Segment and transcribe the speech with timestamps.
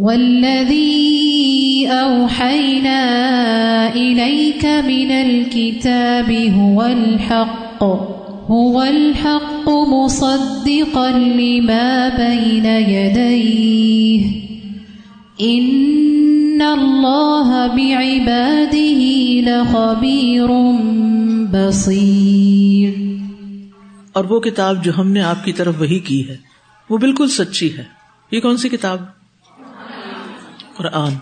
[0.00, 1.06] والذي
[1.86, 3.00] أوحينا
[3.94, 7.82] إليك من الكتاب هو الحق
[8.50, 14.26] هو الحق مصدقا لما بين يديه.
[15.50, 19.00] إن الله بعباده
[19.40, 20.48] لخبير
[21.50, 22.90] بصير.
[24.12, 26.36] اور وہ کتاب جو ہم نے آپ کی طرف وہی کی ہے،
[26.90, 27.84] وہ بالکل سچی ہے۔
[28.32, 29.19] یہ کون سی کتاب؟
[30.80, 31.12] قرآن،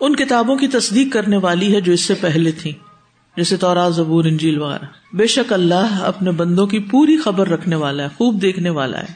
[0.00, 2.72] ان کتابوں کی تصدیق کرنے والی ہے جو اس سے پہلے تھی
[3.36, 8.02] جیسے تورا زبور، انجیل وغیرہ۔ بے شک اللہ اپنے بندوں کی پوری خبر رکھنے والا
[8.02, 9.12] ہے، خوب دیکھنے والا ہے۔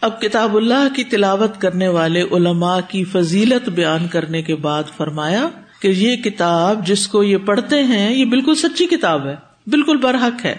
[0.00, 5.48] اب کتاب اللہ کی تلاوت کرنے والے علماء کی فضیلت بیان کرنے کے بعد فرمایا
[5.80, 9.34] کہ یہ کتاب جس کو یہ پڑھتے ہیں، یہ بالکل سچی کتاب ہے،
[9.66, 10.54] بالکل برحق ہے۔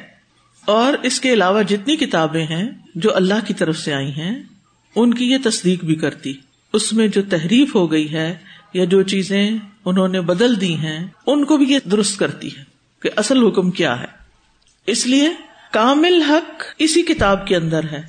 [0.66, 4.44] اور اس کے علاوہ جتنی کتابیں ہیں جو اللہ کی طرف سے آئی ہیں،
[4.96, 6.34] ان کی یہ تصدیق بھی کرتی۔
[6.74, 8.36] اس میں جو تحریف ہو گئی ہے
[8.74, 9.52] یا جو چیزیں
[9.86, 12.64] انہوں نے بدل دی ہیں، ان کو بھی یہ درست کرتی ہے
[13.02, 14.06] کہ اصل حکم کیا ہے۔
[14.88, 15.30] اس لیے
[15.72, 18.02] کامل حق اسی کتاب کے اندر ہے۔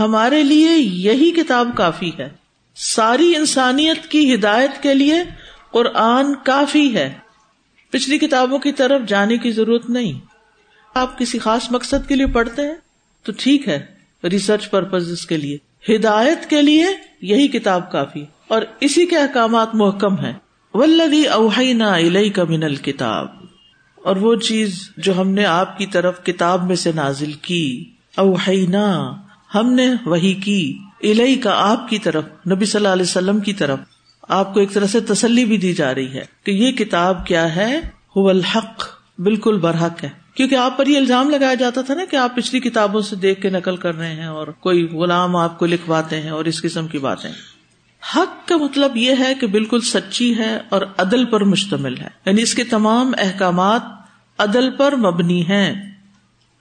[0.00, 2.28] ہمارے لیے یہی کتاب کافی ہے۔
[2.76, 5.14] ساری انسانیت کی ہدایت کے لیے
[5.70, 7.12] قرآن کافی ہے۔
[7.90, 10.12] پچھلی کتابوں کی طرف جانے کی ضرورت نہیں۔
[10.94, 12.74] آپ کسی خاص مقصد کے لیے پڑھتے ہیں،
[13.22, 13.86] تو ٹھیک ہے۔
[14.24, 15.58] ریسرچ پرپز کے لیے۔
[15.96, 16.86] ہدایت کے لیے
[17.20, 20.32] یہی کتاب کافی اور اسی کے احکامات محکم ہے
[20.74, 23.26] ولدی اوہینا الئی کا من الکتاب
[24.04, 29.12] اور وہ چیز جو ہم نے آپ کی طرف کتاب میں سے نازل کی۔ اوہینا
[29.54, 33.52] ہم نے وہی کی۔ الئی کا آپ کی طرف، نبی صلی اللہ علیہ وسلم کی
[33.52, 33.78] طرف۔
[34.28, 37.56] آپ کو ایک طرح سے تسلی بھی دی جا رہی ہے کہ یہ کتاب کیا
[37.56, 37.80] ہے؟
[38.16, 38.84] الحق،
[39.18, 42.60] بالکل برحق ہے۔ کیونکہ آپ پر یہ الزام لگایا جاتا تھا نا کہ آپ پچھلی
[42.60, 46.30] کتابوں سے دیکھ کے نقل کر رہے ہیں اور کوئی غلام آپ کو لکھواتے ہیں
[46.30, 47.30] اور اس قسم کی باتیں۔
[48.16, 52.42] حق کا مطلب یہ ہے کہ بالکل سچی ہے اور عدل پر مشتمل ہے۔ یعنی
[52.42, 53.82] اس کے تمام احکامات
[54.38, 55.92] عدل پر مبنی ہیں۔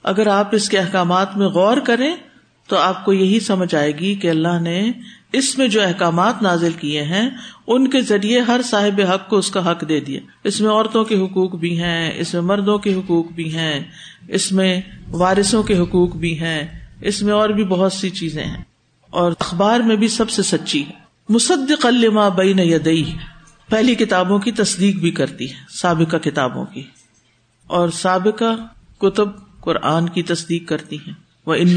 [0.04, 2.16] اگر آپ اس کے احکامات میں غور کریں
[2.68, 4.92] تو آپ کو یہی سمجھ آئے گی کہ اللہ نے
[5.32, 7.30] اس میں جو احکامات نازل کیے ہیں،
[7.68, 11.04] ان کے ذریعے ہر صاحب حق کو اس کا حق دے دیا۔ اس میں عورتوں
[11.04, 13.80] کے حقوق بھی ہیں، اس میں مردوں کے حقوق بھی ہیں،
[14.28, 16.64] اس میں وارثوں کے حقوق بھی ہیں،
[17.02, 18.64] اس میں اور بھی بہت سی چیزیں ہیں۔
[19.10, 23.14] اور اخبار میں بھی سب سے سچی ہے۔ مصدق الما بین یدئی
[23.70, 26.84] پہلی کتابوں کی تصدیق بھی کرتی ہے، سابقہ کتابوں کی۔
[27.68, 28.56] اور سابقہ
[29.00, 29.30] کتب
[29.62, 31.14] قرآن کی تصدیق کرتی ہیں۔
[31.46, 31.76] وہ یعنی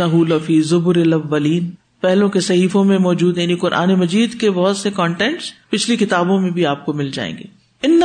[7.83, 8.01] ان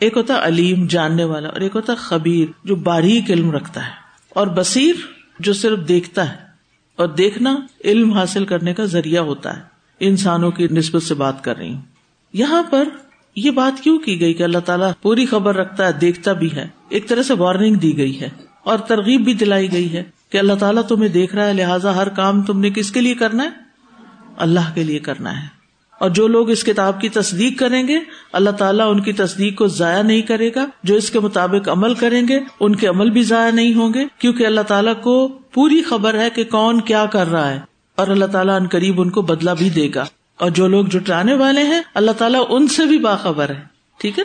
[0.00, 3.90] ہے ایک ہوتا علیم، جاننے والا، اور ایک ہوتا خبیر، جو باریک علم رکھتا ہے،
[4.28, 4.94] اور بصیر
[5.38, 6.36] جو صرف دیکھتا ہے،
[6.96, 9.62] اور دیکھنا علم حاصل کرنے کا ذریعہ ہوتا ہے،
[10.00, 11.80] انسانوں کی نسبت سے بات کر رہی ہوں۔
[12.34, 12.88] یہاں پر
[13.36, 16.66] یہ بات کیوں کی گئی کہ اللہ تعالیٰ پوری خبر رکھتا ہے، دیکھتا بھی ہے،
[16.88, 18.28] ایک طرح سے وارننگ دی گئی ہے،
[18.62, 22.08] اور ترغیب بھی دلائی گئی ہے کہ اللہ تعالیٰ تمہیں دیکھ رہا ہے، لہٰذا ہر
[22.08, 23.48] کام تم نے کس کے لیے کرنا ہے؟
[24.36, 25.57] اللہ کے لیے کرنا ہے۔
[25.98, 27.98] اور جو لوگ اس کتاب کی تصدیق کریں گے،
[28.32, 31.94] اللہ تعالیٰ ان کی تصدیق کو ضائع نہیں کرے گا۔ جو اس کے مطابق عمل
[31.94, 35.82] کریں گے، ان کے عمل بھی ضائع نہیں ہوں گے۔ کیونکہ اللہ تعالیٰ کو پوری
[35.82, 37.60] خبر ہے کہ کون کیا کر رہا ہے۔
[37.96, 40.04] اور اللہ تعالیٰ ان قریب ان کو بدلا بھی دے گا۔
[40.36, 43.60] اور جو لوگ جٹانے والے ہیں، اللہ تعالیٰ ان سے بھی باخبر ہے۔
[44.00, 44.24] ٹھیک ہے؟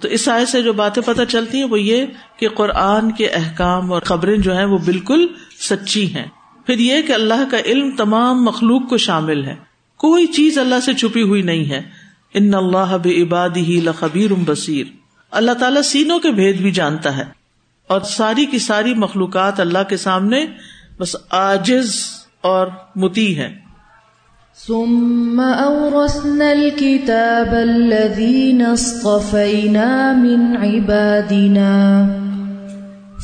[0.00, 2.06] تو اس آئے سے جو باتیں پتہ چلتی ہیں، وہ یہ
[2.36, 5.26] کہ قرآن کے احکام اور خبریں جو ہیں، وہ بالکل
[5.60, 6.26] سچی ہیں۔
[6.66, 9.71] پھر یہ کہ اللہ کا علم تمام مخلوق کو شامل ہے۔
[10.02, 11.82] کوئی چیز اللہ سے چھپی ہوئی نہیں ہے۔
[12.34, 14.84] ان اللہ عباد ہی لخبیر بصیر۔
[15.30, 17.22] اللہ تعالیٰ سینوں کے بھید بھی جانتا ہے۔
[17.86, 20.46] اور ساری کی ساری مخلوقات اللہ کے سامنے
[20.98, 21.94] بس آجز
[22.40, 23.62] اور متی ہے
[24.66, 32.06] ثم أورثنا الكتاب الذين اصطفينا من عبادنا،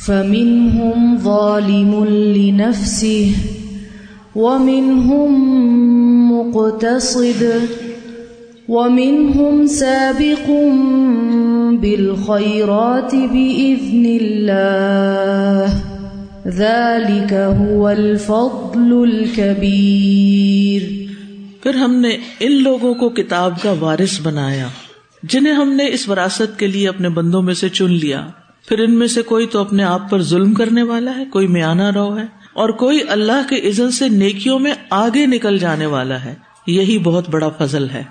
[0.06, 3.30] فمنهم ظالم لنفسه،
[4.36, 5.97] ومنهم
[6.54, 7.44] مقتصد
[8.68, 10.48] ومنهم سابق
[11.80, 15.72] بالخيرات بإذن الله
[16.46, 20.82] ذلك هو الفضل الكبير
[21.62, 24.68] پھر ہم نے ان لوگوں کو کتاب کا وارث بنایا،
[25.22, 28.26] جنہیں ہم نے اس وراثت کے لیے اپنے بندوں میں سے چن لیا۔
[28.68, 31.90] پھر ان میں سے کوئی تو اپنے آپ پر ظلم کرنے والا ہے، کوئی میانہ
[31.90, 32.24] رو ہے؟
[32.58, 36.34] اور کوئی اللہ کے عزت سے نیکیوں میں آگے نکل جانے والا ہے۔
[36.66, 38.02] یہی بہت بڑا فضل ہے۔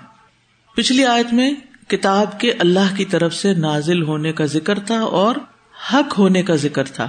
[0.76, 1.50] پچھلی آیت میں
[1.88, 5.34] کتاب کے اللہ کی طرف سے نازل ہونے کا ذکر تھا اور
[5.92, 7.08] حق ہونے کا ذکر تھا۔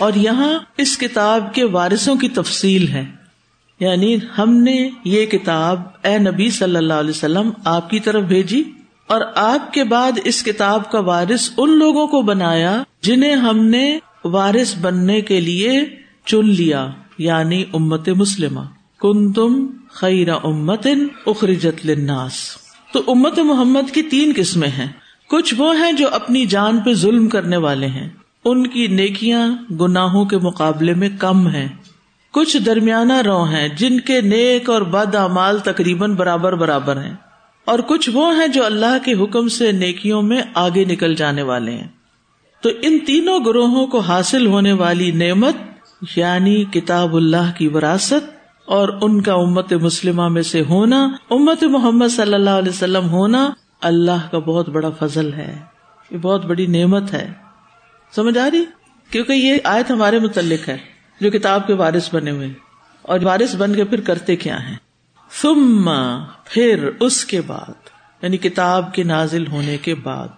[0.00, 3.04] اور یہاں اس کتاب کے وارثوں کی تفصیل ہے۔
[3.80, 8.62] یعنی ہم نے یہ کتاب اے نبی صلی اللہ علیہ وسلم آپ کی طرف بھیجی
[9.06, 13.98] اور آپ کے بعد اس کتاب کا وارث ان لوگوں کو بنایا جنہیں ہم نے
[14.24, 18.60] وارث بننے کے لیے چن لیا یعنی امت مسلمہ۔
[19.00, 20.86] کن تم خیر امت
[21.26, 22.32] اخرجت لناس
[22.92, 24.86] تو امت محمد کی تین قسمیں ہیں۔
[25.28, 28.08] کچھ وہ ہیں جو اپنی جان پہ ظلم کرنے والے ہیں۔
[28.44, 31.68] ان کی نیکیاں گناہوں کے مقابلے میں کم ہیں۔
[32.30, 37.14] کچھ درمیانہ رو ہیں جن کے نیک اور بد امال تقریباً برابر برابر ہیں۔
[37.64, 41.72] اور کچھ وہ ہیں جو اللہ کے حکم سے نیکیوں میں آگے نکل جانے والے
[41.72, 41.88] ہیں۔
[42.60, 45.54] تو ان تینوں گروہوں کو حاصل ہونے والی نعمت
[46.16, 48.30] یعنی کتاب اللہ کی وراثت
[48.66, 53.50] اور ان کا امت مسلمہ میں سے ہونا، امت محمد صلی اللہ علیہ وسلم ہونا
[53.80, 55.58] اللہ کا بہت بڑا فضل ہے۔
[56.10, 57.32] یہ بہت بڑی نعمت ہے۔
[58.14, 58.64] سمجھ آ رہی؟
[59.10, 60.78] کیونکہ یہ آیت ہمارے متعلق ہے،
[61.20, 62.48] جو کتاب کے وارث بنے ہوئے۔
[63.02, 64.76] اور وارث بن کے پھر کرتے کیا ہیں؟
[65.42, 65.90] ثم
[66.44, 67.72] پھر اس کے بعد
[68.22, 70.28] یعنی کتاب کے نازل ہونے کے بعد۔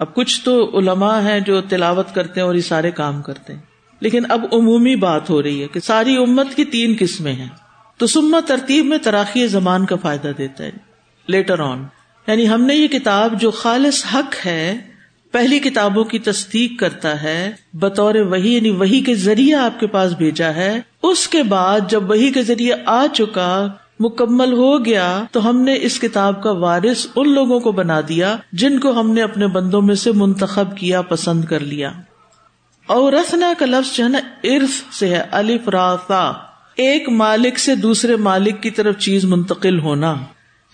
[0.00, 3.73] اب کچھ تو علماء ہیں جو تلاوت کرتے ہیں اور یہ سارے کام کرتے ہیں۔
[4.04, 7.48] لیکن اب عمومی بات ہو رہی ہے کہ ساری امت کی تین قسمیں ہیں۔
[7.98, 10.70] تو سما ترتیب میں تراخی زمان کا فائدہ دیتا ہے۔
[11.28, 11.82] لیٹر آن
[12.26, 14.78] یعنی ہم نے یہ کتاب جو خالص حق ہے،
[15.32, 20.12] پہلی کتابوں کی تصدیق کرتا ہے، بطور وہی یعنی وہی کے ذریعے آپ کے پاس
[20.12, 23.66] بھیجا ہے۔ اس کے بعد جب وہی کے ذریعے آ چکا،
[24.00, 28.36] مکمل ہو گیا، تو ہم نے اس کتاب کا وارث ان لوگوں کو بنا دیا،
[28.52, 31.92] جن کو ہم نے اپنے بندوں میں سے منتخب کیا، پسند کر لیا۔
[32.86, 36.32] اور رسنا کا لفظ جو ہے نا ارف سے ہے، الف راسا
[36.76, 40.16] ایک مالک سے دوسرے مالک کی طرف چیز منتقل ہونا۔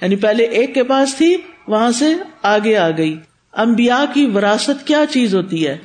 [0.03, 1.37] یعنی پہلے ایک کے پاس تھی،
[1.67, 2.07] وہاں سے
[2.43, 3.19] آگے آ گئی۔
[3.53, 5.79] امبیا کی وراثت کیا چیز ہوتی ہے؟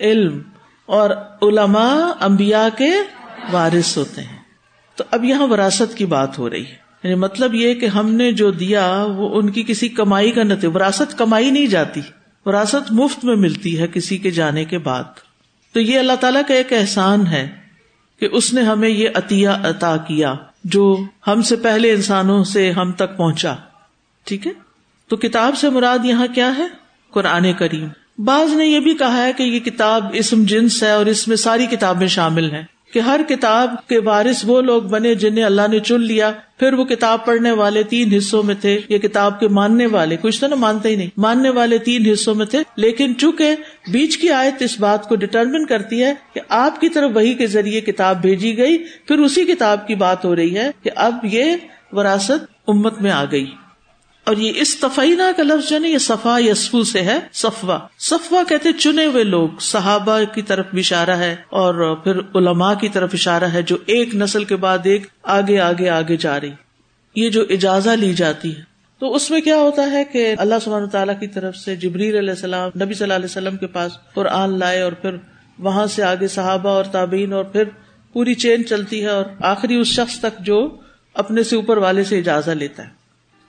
[0.00, 0.40] علم۔
[0.86, 1.10] اور
[1.42, 2.90] علماء امبیا کے
[3.52, 4.38] وارث ہوتے ہیں۔
[4.96, 8.32] تو اب یہاں وراثت کی بات ہو رہی ہے۔ یعنی مطلب یہ کہ ہم نے
[8.32, 12.00] جو دیا، وہ ان کی کسی کمائی کا نتیجہ، وراثت کمائی نہیں جاتی۔
[12.44, 15.04] وراثت مفت میں ملتی ہے کسی کے جانے کے بعد۔
[15.72, 17.48] تو یہ اللہ تعالیٰ کا ایک احسان ہے
[18.20, 20.34] کہ اس نے ہمیں یہ عطیہ عطا کیا
[20.64, 20.96] جو
[21.26, 23.54] ہم سے پہلے انسانوں سے ہم تک پہنچا۔
[24.24, 24.52] ٹھیک ہے؟
[25.08, 26.66] تو کتاب سے مراد یہاں کیا ہے؟
[27.10, 27.88] قرآن کریم۔
[28.18, 31.36] بعض نے یہ بھی کہا ہے کہ یہ کتاب اسم جنس ہے اور اس میں
[31.36, 32.62] ساری کتابیں شامل ہیں
[32.92, 36.84] کہ ہر کتاب کے وارث وہ لوگ بنے جنہیں اللہ نے چن لیا پھر وہ
[36.84, 40.56] کتاب پڑھنے والے تین حصوں میں تھے، یہ کتاب کے ماننے والے کچھ تو نا
[40.56, 43.54] مانتے ہی نہیں، ماننے والے تین حصوں میں تھے۔ لیکن چونکہ
[43.92, 47.46] بیچ کی آیت اس بات کو ڈٹرمن کرتی ہے کہ آپ کی طرف وہی کے
[47.46, 51.44] ذریعے کتاب بھیجی گئی، پھر اسی کتاب کی بات ہو رہی ہے کہ اب یہ
[51.92, 53.50] وراثت امت میں آ گئی۔
[54.30, 58.42] اور یہ استفینا کا لفظ جو ہے نا، یہ صفا یسفو سے ہے صفوا صفوا
[58.48, 63.10] کہتے چنے ہوئے لوگ، صحابہ کی طرف بھی اشارہ ہے اور پھر علماء کی طرف
[63.12, 66.50] اشارہ ہے جو ایک نسل کے بعد ایک آگے آگے آگے جا رہی۔
[67.14, 68.62] یہ جو اجازت لی جاتی ہے۔
[68.98, 72.30] تو اس میں کیا ہوتا ہے کہ اللہ سبحانہ تعالیٰ کی طرف سے جبریل علیہ
[72.30, 75.16] السلام، نبی صلی اللہ علیہ وسلم کے پاس قرآن لائے اور پھر
[75.58, 77.64] وہاں سے آگے صحابہ اور تابعین اور پھر
[78.12, 80.76] پوری چین چلتی ہے اور آخری اس شخص تک جو
[81.14, 82.99] اپنے سے اوپر والے سے اجازت لیتا ہے۔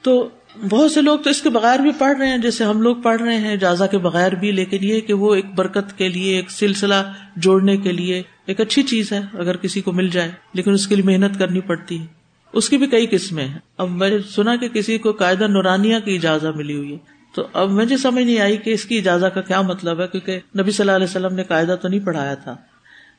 [0.01, 0.29] تو
[0.69, 3.21] بہت سے لوگ تو اس کے بغیر بھی پڑھ رہے ہیں، جیسے ہم لوگ پڑھ
[3.21, 6.51] رہے ہیں جازا کے بغیر بھی، لیکن یہ کہ وہ ایک برکت کے لیے، ایک
[6.51, 6.95] سلسلہ
[7.35, 10.95] جوڑنے کے لیے ایک اچھی چیز ہے اگر کسی کو مل جائے، لیکن اس کے
[10.95, 12.05] لیے محنت کرنی پڑتی ہے۔
[12.53, 15.95] اس کی بھی کئی قسمیں ہیں۔ اب میں نے سنا کہ کسی کو قاعدہ نورانیہ
[16.05, 16.97] کی اجازت ملی ہوئی ہے۔
[17.35, 20.39] تو اب مجھے سمجھ نہیں آئی کہ اس کی اجازت کا کیا مطلب ہے، کیونکہ
[20.59, 22.55] نبی صلی اللہ علیہ وسلم نے قاعدہ تو نہیں پڑھایا تھا۔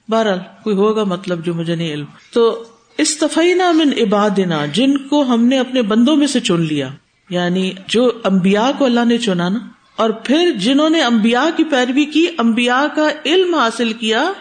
[0.08, 2.64] بہرحال کوئی ہوگا مطلب جو مجھے نہیں علم۔ تو
[2.98, 6.88] استفینا من عبادنا، جن کو ہم نے اپنے بندوں میں سے چن لیا۔
[7.30, 9.58] یعنی جو امبیا کو اللہ نے چنا نا۔
[9.96, 14.32] اور پھر جنہوں نے امبیا کی پیروی کی امبیا کا علم حاصل کیا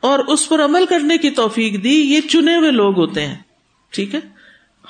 [0.00, 3.36] اور اس پر عمل کرنے کی توفیق دی، یہ چنے ہوئے لوگ ہوتے ہیں۔
[3.90, 4.20] ٹھیک ہے؟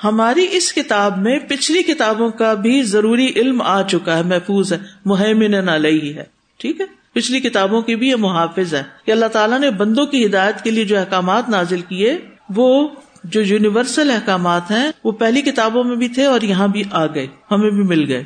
[0.03, 4.77] ہماری اس کتاب میں پچھلی کتابوں کا بھی ضروری علم آ چکا ہے، محفوظ ہے
[5.05, 6.23] مہمن علیہ ہے۔
[6.57, 10.25] ٹھیک ہے؟ پچھلی کتابوں کی بھی یہ محافظ ہے کہ اللہ تعالیٰ نے بندوں کی
[10.25, 12.17] ہدایت کے لیے جو احکامات نازل کیے،
[12.55, 12.87] وہ
[13.23, 17.27] جو یونیورسل احکامات ہیں، وہ پہلی کتابوں میں بھی تھے اور یہاں بھی آ گئے،
[17.51, 18.23] ہمیں بھی مل گئے۔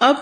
[0.00, 0.14] اب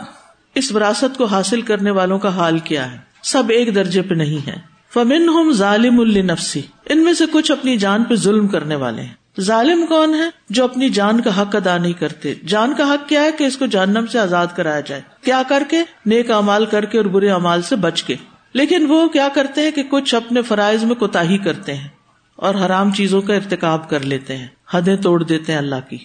[0.55, 4.47] اس وراثت کو حاصل کرنے والوں کا حال کیا ہے؟ سب ایک درجے پہ نہیں
[4.47, 4.57] ہے
[4.95, 9.41] فمن ہم ظالم النفسی ان میں سے کچھ اپنی جان پہ ظلم کرنے والے ہیں۔
[9.41, 13.23] ظالم کون ہے؟ جو اپنی جان کا حق ادا نہیں کرتے۔ جان کا حق کیا
[13.23, 16.85] ہے کہ اس کو جانم سے آزاد کرایا جائے؟ کیا کر کے؟ نیک امال کر
[16.85, 18.15] کے اور برے امال سے بچ کے۔
[18.53, 21.89] لیکن وہ کیا کرتے ہیں کہ کچھ اپنے فرائض میں کوتا کرتے ہیں۔
[22.37, 25.99] اور حرام چیزوں کا ارتکاب کر لیتے ہیں، حدیں توڑ دیتے ہیں اللہ کی۔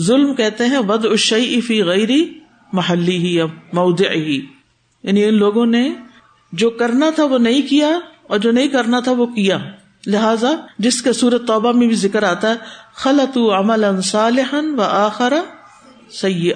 [0.00, 2.38] ظلم کہتے ہیں ود اشئی فی غیری
[2.72, 4.46] محلی ہی اب مود ہی
[5.02, 5.94] یعنی ان لوگوں نے
[6.52, 7.88] جو کرنا تھا وہ نہیں کیا
[8.26, 9.58] اور جو نہیں کرنا تھا وہ کیا۔
[10.06, 12.54] لہذا جس کے سورت توبہ میں بھی ذکر آتا ہے
[12.94, 13.84] خلط عمل
[14.78, 15.42] و آخرا
[16.10, 16.50] سی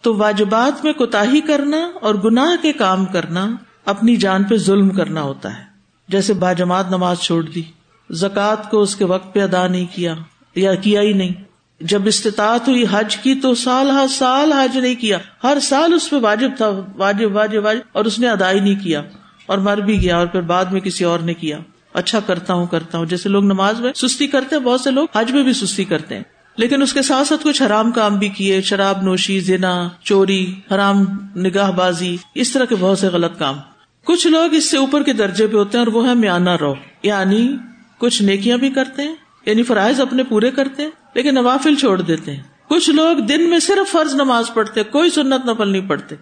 [0.00, 5.22] تو واجبات میں کوتا کرنا اور گناہ کے کام کرنا، اپنی جان پہ ظلم کرنا
[5.22, 5.64] ہوتا ہے۔
[6.08, 7.62] جیسے باجماعت نماز چھوڑ دی۔
[8.10, 10.14] زکوٰۃ کو اس کے وقت پہ ادا نہیں کیا
[10.54, 11.44] یا کیا ہی نہیں۔
[11.80, 16.10] جب استطاعت ہوئی حج کی تو سال ہر سال حج نہیں کیا۔ ہر سال اس
[16.10, 19.02] پہ واجب تھا، واجب واجب واجب اور اس نے ادا ہی نہیں کیا
[19.46, 21.58] اور مر بھی گیا اور پھر بعد میں کسی اور نے کیا۔
[21.94, 25.06] اچھا کرتا ہوں کرتا ہوں۔ جیسے لوگ نماز میں سستی کرتے ہیں، بہت سے لوگ
[25.14, 26.22] حج میں بھی سستی کرتے ہیں۔
[26.56, 31.04] لیکن اس کے ساتھ ساتھ کچھ حرام کام بھی کیے، شراب نوشی، زنا، چوری، حرام
[31.36, 33.56] نگاہ بازی، اس طرح کے بہت سے غلط کام۔
[34.04, 36.74] کچھ لوگ اس سے اوپر کے درجے پہ ہوتے ہیں اور وہ ہے میانہ رو
[37.02, 37.56] یعنی
[38.04, 39.14] کچھ نیکیاں بھی کرتے ہیں
[39.46, 43.58] یعنی فرائض اپنے پورے کرتے ہیں، لیکن نوافل چھوڑ دیتے ہیں۔ کچھ لوگ دن میں
[43.58, 46.14] صرف فرض نماز پڑھتے کوئی سنت نفل نہیں پڑھتے۔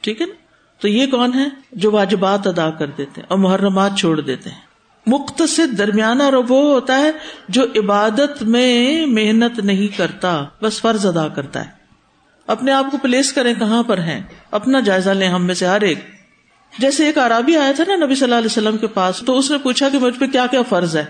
[0.00, 0.34] ٹھیک ہے نا؟
[0.80, 4.60] تو یہ کون ہے جو واجبات ادا کر دیتے اور محرمات چھوڑ دیتے ہیں۔
[5.06, 7.10] مختصر درمیانہ وہ ہوتا ہے
[7.48, 11.70] جو عبادت میں محنت نہیں کرتا، بس فرض ادا کرتا ہے۔
[12.46, 15.80] اپنے آپ کو پلیس کریں کہاں پر ہیں؟ اپنا جائزہ لیں ہم میں سے ہر
[15.80, 16.15] ایک۔
[16.78, 19.50] جیسے ایک عرابی آیا تھا نا نبی صلی اللہ علیہ وسلم کے پاس، تو اس
[19.50, 21.04] نے پوچھا کہ مجھ پہ کیا کیا فرض ہے؟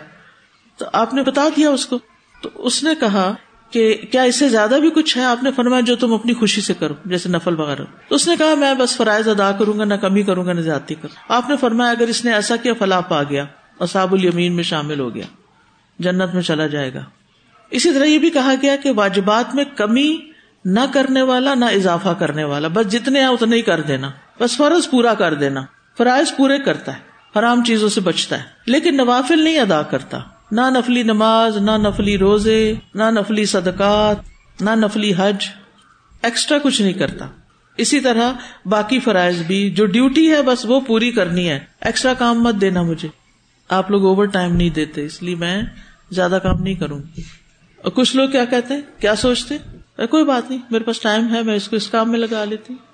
[0.77, 1.99] تو آپ نے بتا دیا اس کو۔
[2.43, 3.35] تو اس نے کہا
[3.71, 6.61] کہ کیا اس سے زیادہ بھی کچھ ہے؟ آپ نے فرمایا جو تم اپنی خوشی
[6.61, 9.85] سے کرو، جیسے نفل وغیرہ۔ تو اس نے کہا، میں بس فرائض ادا کروں گا،
[9.85, 12.73] نہ کمی کروں گا، نہ زیادتی کروں۔ آپ نے فرمایا، اگر اس نے ایسا کیا،
[12.79, 13.45] فلاح پا گیا۔
[13.79, 15.25] اور صاب الیمین میں شامل ہو گیا۔
[15.99, 17.05] جنت میں چلا جائے گا۔
[17.71, 20.17] اسی طرح یہ بھی کہا گیا کہ واجبات میں کمی
[20.65, 24.57] نہ کرنے والا، نہ اضافہ کرنے والا۔ بس جتنے ہیں، اتنے ہی کر دینا۔ بس
[24.57, 25.61] فرض پورا کر دینا۔
[25.99, 27.01] فرائض پورے کرتا ہے۔
[27.39, 30.19] حرام چیزوں سے بچتا ہے۔ لیکن نوافل نہیں ادا کرتا۔
[30.51, 34.17] نہ نفلی نماز، نہ نفلی روزے، نہ نفلی صدقات،
[34.63, 35.49] نہ نفلی حج۔
[36.23, 37.27] ایکسٹرا کچھ نہیں کرتا۔
[37.77, 38.33] اسی طرح
[38.65, 42.83] باقی فرائض بھی۔ جو ڈیوٹی ہے بس وہ پوری کرنی ہے۔ ایکسٹرا کام مت دینا
[42.83, 43.09] مجھے۔
[43.69, 45.63] آپ لوگ اوور ٹائم نہیں دیتے، اس لیے میں
[46.11, 47.23] زیادہ کام نہیں کروں گی۔
[47.77, 49.57] اور کچھ لوگ کیا کہتے ہیں؟ کیا سوچتے
[50.11, 52.73] کوئی بات نہیں، میرے پاس ٹائم ہے، میں اس کو اس کام میں لگا لیتی
[52.73, 52.86] ہوں۔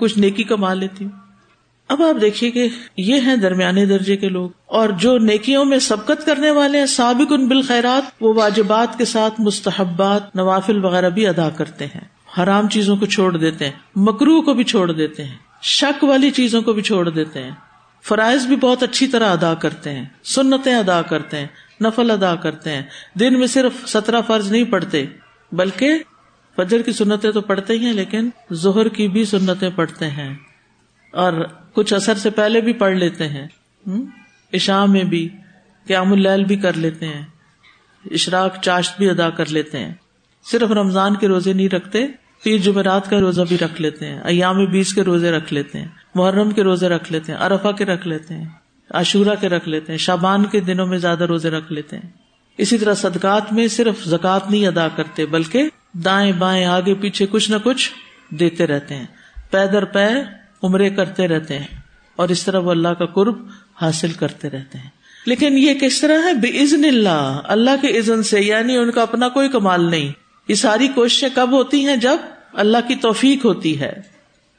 [0.00, 1.12] کچھ نیکی کما لیتی ہوں۔
[1.88, 6.26] اب آپ دیکھیے کہ یہ ہیں درمیانے درجے کے لوگ۔ اور جو نیکیوں میں سبقت
[6.26, 11.48] کرنے والے ہیں، سابق ان بالخیرات، وہ واجبات کے ساتھ مستحبات، نوافل وغیرہ بھی ادا
[11.50, 12.00] کرتے ہیں۔
[12.38, 16.62] حرام چیزوں کو چھوڑ دیتے ہیں مکرو کو بھی چھوڑ دیتے ہیں، شک والی چیزوں
[16.62, 17.50] کو بھی چھوڑ دیتے ہیں۔
[18.02, 21.46] فرائض بھی بہت اچھی طرح ادا کرتے ہیں، سنتیں ادا کرتے ہیں،
[21.80, 22.82] نفل ادا کرتے ہیں۔
[23.14, 25.04] دن میں صرف سترہ فرض نہیں پڑھتے،
[25.52, 25.98] بلکہ
[26.62, 30.34] فجر کی سنتیں تو پڑھتے ہی ہیں، لیکن زہر کی بھی سنتیں پڑھتے ہیں۔
[31.12, 31.32] اور
[31.72, 33.46] کچھ اثر سے پہلے بھی پڑھ لیتے ہیں۔
[34.54, 35.28] عشاء میں بھی،
[35.86, 37.22] قیام اللیل بھی کر لیتے ہیں۔
[38.10, 39.94] اشراق، چاشت بھی ادا کر لیتے ہیں۔
[40.44, 42.06] صرف رمضان کے روزے نہیں رکھتے،
[42.42, 45.88] پیر جمعرات کا روزہ بھی رکھ لیتے ہیں۔ ایام بیس کے روزے رکھ لیتے ہیں۔
[46.14, 48.48] محرم کے روزے رکھ لیتے ہیں۔ ارفا کے رکھ لیتے ہیں۔
[48.90, 52.10] عاشورہ کے رکھ لیتے ہیں۔ شابان کے دنوں میں زیادہ روزے رکھ لیتے ہیں۔
[52.58, 57.50] اسی طرح صدقات میں صرف زکوٰۃ نہیں ادا کرتے، بلکہ دائیں بائیں آگے پیچھے کچھ
[57.50, 57.90] نہ کچھ
[58.30, 59.06] دیتے رہتے ہیں۔
[59.50, 60.08] پیدر پے
[60.62, 61.66] عمرے کرتے رہتے ہیں
[62.16, 63.46] اور اس طرح وہ اللہ کا قرب
[63.82, 64.90] حاصل کرتے رہتے ہیں۔
[65.26, 69.02] لیکن یہ کس طرح ہے؟ بے عزن اللہ۔ اللہ کے عزن سے یعنی ان کا
[69.02, 70.12] اپنا کوئی کمال نہیں۔
[70.48, 72.16] یہ ساری کوششیں کب ہوتی ہیں؟ جب
[72.52, 73.92] اللہ کی توفیق ہوتی ہے۔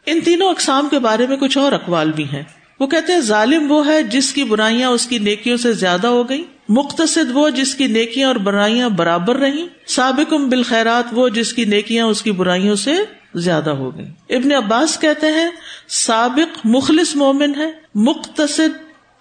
[0.06, 2.44] ان تینوں اقسام کے بارے میں کچھ اور اقوال بھی ہیں۔
[2.82, 6.30] وہ کہتے ہیں ظالم وہ ہے جس کی برائیاں اس کی نیکیوں سے زیادہ ہو
[6.30, 11.66] گئی مختصد وہ جس کی نیکیاں اور برائیاں برابر رہی سابق بالخیرات وہ جس کی
[11.66, 12.92] نیکیاں اس کی برائیوں سے
[13.36, 15.50] زیادہ ہو گئی ابن عباس کہتے ہیں
[15.90, 18.78] سابق مخلص مومن ہے مختصد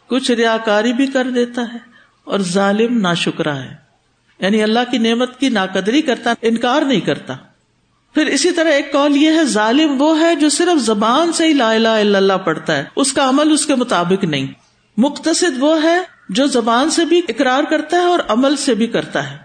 [0.06, 1.78] کچھ ریا کاری بھی کر دیتا ہے
[2.24, 3.74] اور ظالم نا شکرا ہے۔
[4.40, 7.34] یعنی اللہ کی نعمت کی ناقدری کرتا، انکار نہیں کرتا۔
[8.14, 11.52] پھر اسی طرح ایک کال یہ ہے، ظالم وہ ہے جو صرف زبان سے ہی
[11.52, 14.46] لا الہ الا اللہ پڑھتا ہے۔ اس کا عمل اس کے مطابق نہیں۔
[14.96, 15.98] مختصد وہ ہے
[16.28, 19.36] جو زبان سے بھی اقرار کرتا ہے اور عمل سے بھی کرتا ہے۔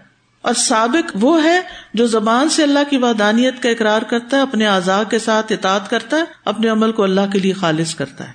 [0.42, 1.60] اور سابق وہ ہے
[1.94, 5.90] جو زبان سے اللہ کی وادانیت کا اقرار کرتا ہے، اپنے اعضاء کے ساتھ اطاعت
[5.90, 8.32] کرتا ہے، اپنے عمل کو اللہ کے لیے خالص کرتا ہے۔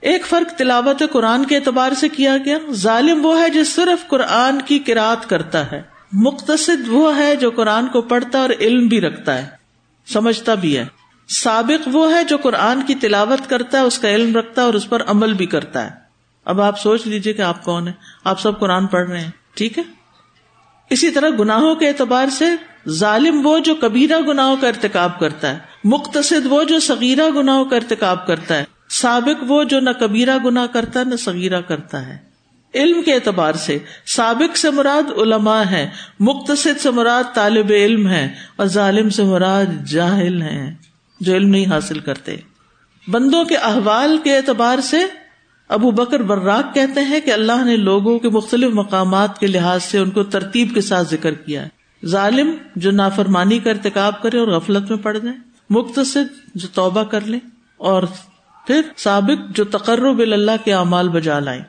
[0.00, 4.62] ایک فرق تلاوت قرآن کے اعتبار سے کیا گیا؟ ظالم وہ ہے جو صرف قرآن
[4.62, 9.38] کی کراط کرتا ہے۔ مختصد وہ ہے جو قرآن کو پڑھتا اور علم بھی رکھتا
[9.38, 9.63] ہے۔
[10.06, 10.84] سمجھتا بھی ہے۔
[11.28, 14.74] سابق وہ ہے جو قرآن کی تلاوت کرتا ہے، اس کا علم رکھتا ہے اور
[14.74, 15.90] اس پر عمل بھی کرتا ہے۔
[16.44, 17.94] اب آپ سوچ لیجیے کہ آپ کون ہیں۔
[18.24, 19.82] آپ سب قرآن پڑھ رہے ہیں، ٹھیک ہے؟
[20.90, 22.44] اسی طرح گناہوں کے اعتبار سے
[22.88, 27.76] ظالم وہ جو کبیرہ گناہوں کا ارتکاب کرتا ہے مختصد وہ جو سغیرہ گناہوں کا
[27.76, 32.33] ارتکاب کرتا ہے، سابق وہ جو نہ کبیرہ گنا کرتا ہے، نہ سغیرہ کرتا ہے۔
[32.74, 35.90] علم کے اعتبار سے سابق سے مراد علماء ہے
[36.20, 40.74] مختصد سے مراد طالب علم ہے اور ظالم سے مراد جاہل ہے
[41.20, 42.36] جو علم نہیں حاصل کرتے۔
[43.08, 44.98] بندوں کے احوال کے اعتبار سے
[45.68, 49.98] ابو بکر براک کہتے ہیں کہ اللہ نے لوگوں کے مختلف مقامات کے لحاظ سے
[49.98, 54.48] ان کو ترتیب کے ساتھ ذکر کیا ہے۔ ظالم جو نافرمانی کا ارتکاب کرے اور
[54.48, 55.38] غفلت میں پڑ جائیں
[55.70, 56.22] مختصر
[56.54, 57.40] جو توبہ کر لیں
[57.76, 58.02] اور
[58.66, 61.62] پھر سابق جو تقرب اللہ کے اعمال بجا لائیں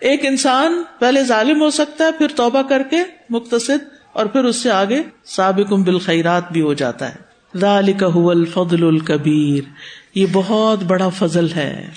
[0.00, 2.96] ایک انسان پہلے ظالم ہو سکتا ہے، پھر توبہ کر کے
[3.30, 3.76] مختصر
[4.12, 9.68] اور پھر اس سے آگے سابق بالخیرات بھی ہو جاتا ہے۔ ذالک هو الفضل الکبیر۔
[10.14, 11.90] یہ بہت بڑا فضل ہے۔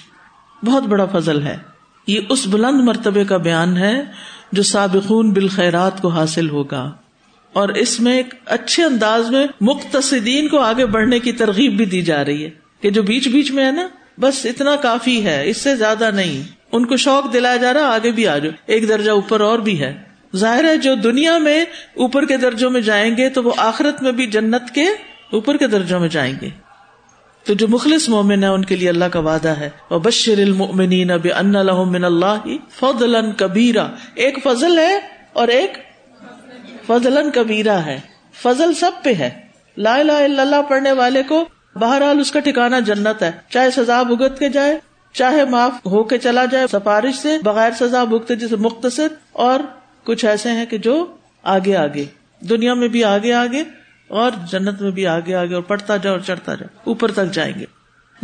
[0.66, 1.58] بہت بڑا فضل ہے۔
[2.08, 4.04] یہ اس بلند مرتبے کا بیان ہے
[4.52, 6.92] جو سابقون بالخیرات کو حاصل ہوگا۔
[7.54, 12.02] اور اس میں ایک اچھے انداز میں مختصدین کو آگے بڑھنے کی ترغیب بھی دی
[12.02, 12.50] جا رہی ہے
[12.82, 13.88] کہ جو بیچ بیچ میں ہے نا،
[14.20, 18.12] بس اتنا کافی ہے، اس سے زیادہ نہیں۔ ان کو شوق دلایا جا رہا، آگے
[18.12, 19.98] بھی آ جاؤ۔ ایک درجہ اوپر اور بھی ہے۔
[20.36, 21.62] ظاہر ہے، جو دنیا میں
[21.96, 24.86] اوپر کے درجوں میں جائیں گے، تو وہ آخرت میں بھی جنت کے
[25.32, 26.50] اوپر کے درجوں میں جائیں گے۔
[27.44, 31.12] تو جو مخلص مومن ہے، ان کے لیے اللہ کا وعدہ ہے۔ وہ بشر المؤمنین
[31.12, 31.54] اب ان
[31.92, 32.48] من اللہ
[32.80, 35.00] فضلا کبیرا ایک فضل ہے
[35.34, 35.78] اور ایک
[36.88, 38.00] فضلن کبیرا ہے۔
[38.42, 39.30] فضل سب پہ ہے۔
[39.78, 44.04] لا الہ الا اللہ پڑھنے والے کو بہرحال اس کا ٹھکانا جنت ہے۔ چاہے سزا
[44.04, 44.80] بھگت کے جائے
[45.14, 49.60] چاہے معاف ہو کے چلا جائے، سفارش سے بغیر سزا بھگتے جسے مختصر اور
[50.04, 51.06] کچھ ایسے ہیں کہ جو
[51.44, 52.06] آگے آگے۔
[52.40, 53.64] دنیا میں بھی آگے آگے
[54.08, 57.54] اور جنت میں بھی آگے آگے اور پڑھتا جائے اور چڑھتا جائے، اوپر تک جائیں
[57.60, 57.66] گے۔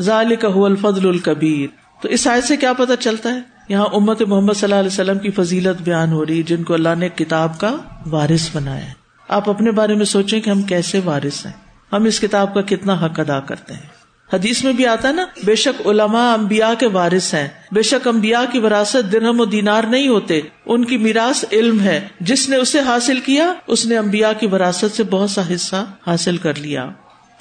[0.01, 1.67] ظال کا الفضل الکبیر۔
[2.01, 5.19] تو اس آئے سے کیا پتا چلتا ہے؟ یہاں امت محمد صلی اللہ علیہ وسلم
[5.19, 8.93] کی فضیلت بیان ہو رہی جن کو اللہ نے کتاب کا وارث بنایا ہے۔
[9.27, 11.53] آپ اپنے بارے میں سوچیں کہ ہم کیسے وارث ہیں؟
[11.93, 13.98] ہم اس کتاب کا کتنا حق ادا کرتے ہیں؟
[14.33, 18.07] حدیث میں بھی آتا ہے نا، بے شک علماء امبیا کے وارث ہیں۔ بے شک
[18.07, 22.55] امبیا کی وراثت درہم و دینار نہیں ہوتے۔ ان کی میراث علم ہے۔ جس نے
[22.55, 26.89] اسے حاصل کیا، اس نے امبیا کی وراثت سے بہت سا حصہ حاصل کر لیا۔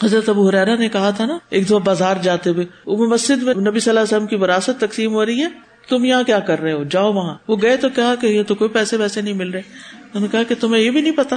[0.05, 3.55] حضرت ابو حرارا نے کہا تھا نا، ایک دو بازار جاتے ہوئے وہ مسجد میں
[3.55, 5.49] نبی صلی اللہ علیہ وسلم کی وراثت تقسیم ہو رہی ہے،
[5.89, 8.55] تم یہاں کیا کر رہے ہو؟ جاؤ وہاں۔ وہ گئے تو کہا کہ یہ تو
[8.55, 9.63] کوئی پیسے ویسے نہیں مل رہے۔
[9.95, 11.37] انہوں نے کہا کہ تمہیں یہ بھی نہیں پتا۔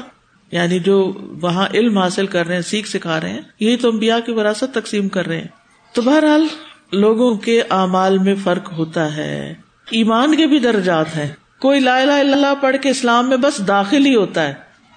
[0.52, 4.20] یعنی جو وہاں علم حاصل کر رہے ہیں، سیکھ سکھا رہے ہیں، یہی تو امبیا
[4.20, 5.48] کی وراثت تقسیم کر رہے ہیں۔
[5.94, 6.48] تو بہرحال
[6.92, 9.54] لوگوں کے اعمال میں فرق ہوتا ہے۔
[9.92, 11.30] ایمان کے بھی درجات ہیں۔
[11.62, 14.54] کوئی لا الہ الا اللہ پڑھ کے اسلام میں بس داخل ہی ہوتا ہے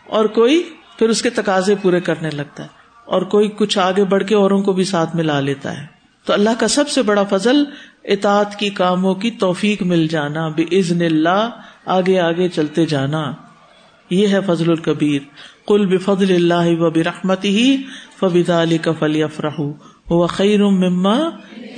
[0.06, 0.62] اور کوئی
[0.98, 2.68] پھر اس کے تقاضے پورے کرنے لگتا ہے
[3.04, 5.86] اور کوئی کچھ آگے بڑھ کے اوروں کو بھی ساتھ میں لا لیتا ہے۔
[6.24, 7.64] تو اللہ کا سب سے بڑا فضل
[8.04, 11.50] اطاعت کی کاموں کی توفیق مل جانا، بے عزن اللہ،
[11.86, 13.32] آگے آگے چلتے جانا۔
[14.10, 15.22] یہ ہے فضل الکبیر۔
[15.66, 17.82] کل بفضل اللہ و برحمت ہی
[18.20, 19.60] فبدا علی کفلی افراہ
[20.26, 21.18] خیر مما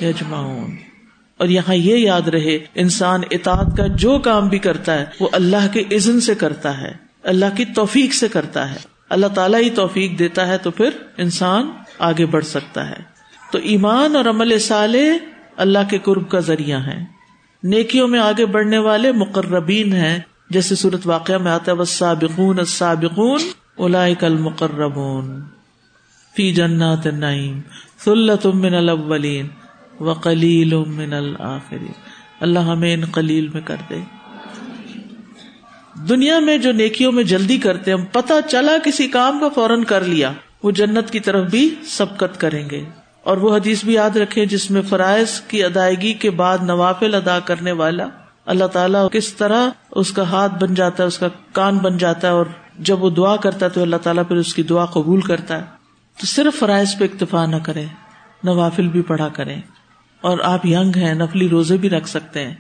[0.03, 0.77] یجماؤن
[1.37, 5.73] اور یہاں یہ یاد رہے، انسان اطاعت کا جو کام بھی کرتا ہے، وہ اللہ
[5.73, 8.77] کے عزن سے کرتا ہے، اللہ کی توفیق سے کرتا ہے۔
[9.11, 13.03] اللہ تعالیٰ ہی توفیق دیتا ہے تو پھر انسان آگے بڑھ سکتا ہے۔
[13.53, 15.17] تو ایمان اور عمل صالح
[15.57, 17.05] اللہ کے قرب کا ذریعہ ہے
[17.63, 20.19] نیکیوں میں آگے بڑھنے والے مقربین ہیں۔
[20.51, 23.41] جیسے صورت واقعہ میں آتا ہے بس سابقون سابقون
[23.77, 25.41] اولئک المقربون
[26.37, 27.61] فی جنات النعیم
[28.05, 29.47] ثلۃ من الاولین
[30.01, 31.93] وقلیل من الاخرین
[32.41, 34.01] اللہ ہمیں ان قلیل میں کر دے۔
[36.09, 40.05] دنیا میں جو نیکیوں میں جلدی کرتے ہم پتا چلا کسی کام کا فوراً کر
[40.05, 40.33] لیا،
[40.63, 42.85] وہ جنت کی طرف بھی سبقت کریں گے۔
[43.23, 47.41] اور وہ حدیث بھی یاد رکھے جس میں فرائض کی ادائیگی کے بعد نوافل ادا
[47.41, 48.07] کرنے والا
[48.47, 52.29] اللہ تعالیٰ کس طرح اس کا ہاتھ بن جاتا ہے، اس کا کان بن جاتا
[52.29, 52.47] ہے اور
[52.79, 55.65] جب وہ دعا کرتا ہے تو اللہ تعالیٰ پھر اس کی دعا قبول کرتا ہے۔
[56.21, 57.85] تو صرف فرائض پہ اکتفا نہ کرے،
[58.45, 59.61] نوافل بھی پڑھا کریں
[60.21, 62.55] اور آپ ینگ ہیں، نفلی روزے بھی رکھ سکتے ہیں۔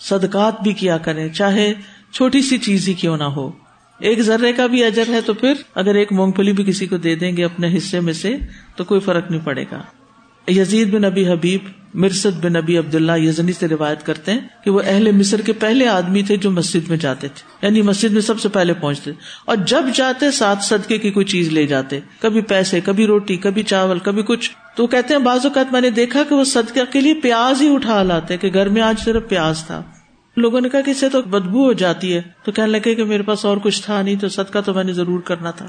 [0.00, 1.72] صدقات بھی کیا کریں، چاہے
[2.12, 3.50] چھوٹی سی چیز ہی کیوں نہ ہو۔
[3.98, 6.96] ایک ذرے کا بھی اجر ہے تو پھر اگر ایک مونگ پھلی بھی کسی کو
[6.96, 8.36] دے دیں گے اپنے حصے میں سے،
[8.76, 9.82] تو کوئی فرق نہیں پڑے گا۔
[10.48, 11.60] یزید بن نبی حبیب
[11.94, 15.52] مرسد بن نبی عبد اللہ یزنی سے روایت کرتے ہیں کہ وہ اہل مصر کے
[15.52, 19.10] پہلے آدمی تھے جو مسجد میں جاتے تھے یعنی مسجد میں سب سے پہلے پہنچتے
[19.44, 23.62] اور جب جاتے، ساتھ صدقے کی کوئی چیز لے جاتے، کبھی پیسے، کبھی روٹی، کبھی
[23.62, 27.00] چاول، کبھی کچھ۔ تو کہتے ہیں، بعض اوقات میں نے دیکھا کہ وہ صدقہ کے
[27.00, 29.82] لیے پیاز ہی اٹھا لاتے کہ گھر میں آج صرف پیاز تھا۔
[30.36, 33.22] لوگوں نے کہا کہ اسے تو بدبو ہو جاتی ہے۔ تو کہنے لگے کہ میرے
[33.22, 35.66] پاس اور کچھ تھا نہیں، تو صدقہ تو میں نے ضرور کرنا تھا۔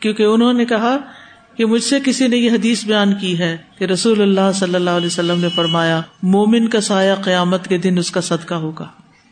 [0.00, 0.96] کیونکہ انہوں نے کہا
[1.58, 4.90] کہ مجھ سے کسی نے یہ حدیث بیان کی ہے کہ رسول اللہ صلی اللہ
[4.90, 8.86] علیہ وسلم نے فرمایا، مومن کا سایہ قیامت کے دن اس کا صدقہ ہوگا۔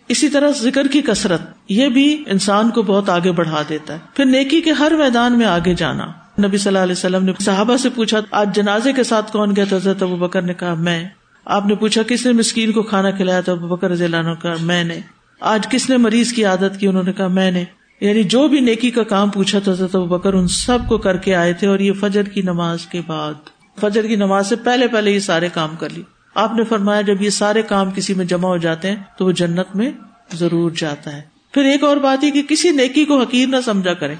[0.09, 4.25] اسی طرح ذکر کی کثرت، یہ بھی انسان کو بہت آگے بڑھا دیتا ہے۔ پھر
[4.25, 6.07] نیکی کے ہر میدان میں آگے جانا۔
[6.47, 9.65] نبی صلی اللہ علیہ وسلم نے صحابہ سے پوچھا، آج جنازے کے ساتھ کون گیا
[9.69, 11.09] تو حضرت ابو بکر نے کہا، میں۔
[11.45, 14.35] آپ نے پوچھا، کس نے مسکین کو کھانا کھلایا تو ابو بکر رضی اللہ عنہ
[14.43, 15.01] کہا، میں نے۔
[15.41, 17.65] آج کس نے مریض کی عادت کی؟ انہوں نے کہا، میں نے۔
[18.00, 21.35] یعنی جو بھی نیکی کا کام پوچھا تھا حضرت بکر، ان سب کو کر کے
[21.35, 23.35] آئے تھے اور یہ فجر کی نماز کے بعد۔
[23.80, 26.02] فجر کی نماز سے پہلے پہلے یہ سارے کام کر لی
[26.35, 29.32] آپ نے فرمایا جب یہ سارے کام کسی میں جمع ہو جاتے ہیں تو وہ
[29.32, 29.90] جنت میں
[30.35, 33.94] ضرور جاتا ہے۔ پھر ایک اور بات یہ کہ کسی نیکی کو حقیر نہ سمجھا
[33.94, 34.14] کرے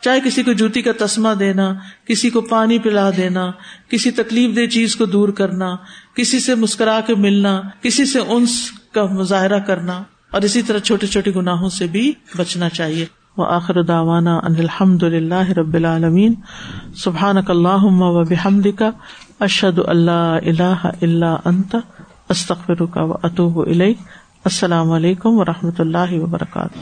[0.00, 3.50] چاہے کسی کو جوتی کا تسمہ دینا، کسی کو پانی پلا دینا،
[3.88, 5.76] کسی تکلیف دہ چیز کو دور کرنا،
[6.16, 11.06] کسی سے مسکرا کے ملنا، کسی سے انس کا مظاہرہ کرنا اور اسی طرح چھوٹے
[11.06, 13.06] چھوٹے گناہوں سے بھی بچنا چاہیے۔
[13.36, 16.34] وہ آخر داوانا ان الحمد للہ رب العالمین.
[16.94, 18.90] سبحان اللہ و بحمد کا
[19.40, 21.76] اشد اللہ اللہ اللہ انت
[22.28, 23.58] استخر کا و اطوب
[24.44, 26.78] السلام علیکم و رحمۃ اللہ وبرکاتہ.